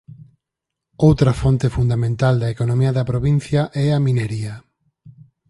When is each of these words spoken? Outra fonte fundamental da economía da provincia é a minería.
Outra 1.07 1.31
fonte 1.41 1.67
fundamental 1.77 2.33
da 2.41 2.51
economía 2.55 2.95
da 2.97 3.07
provincia 3.11 3.61
é 3.85 3.87
a 3.91 4.03
minería. 4.07 4.53